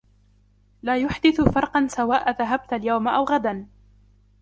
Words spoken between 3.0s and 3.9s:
او غداً.